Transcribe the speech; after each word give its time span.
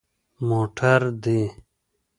_موټر 0.49 0.99
دي؟ 1.23 1.41